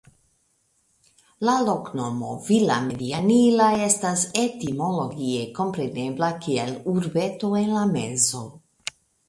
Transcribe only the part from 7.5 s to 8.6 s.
en la mezo".